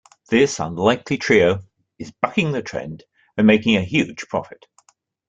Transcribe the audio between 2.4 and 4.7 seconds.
the trend and making a huge profit.